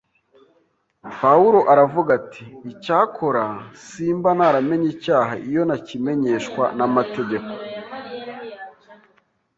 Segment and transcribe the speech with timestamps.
[1.19, 3.43] Pawulo aravuga ati: “Icyakora
[3.87, 7.51] simba naramenye icyaha iyo ntakimenyeshwa n’amategeko